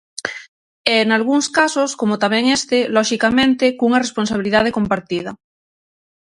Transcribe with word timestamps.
E 0.93 0.95
nalgúns 1.09 1.47
casos, 1.57 1.89
como 1.99 2.15
tamén 2.23 2.45
este, 2.57 2.77
loxicamente, 2.95 3.65
cunha 3.79 4.03
responsabilidade 4.05 4.75
compartida. 4.77 5.31